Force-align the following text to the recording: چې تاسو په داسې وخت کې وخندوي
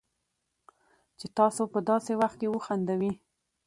چې 1.19 1.27
تاسو 1.37 1.63
په 1.73 1.79
داسې 1.89 2.11
وخت 2.21 2.35
کې 2.41 2.47
وخندوي 2.51 3.11